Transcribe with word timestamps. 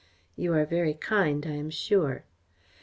"You 0.35 0.53
are 0.55 0.65
very 0.65 0.95
kind, 0.95 1.45
I 1.45 1.51
am 1.51 1.69
sure." 1.69 2.23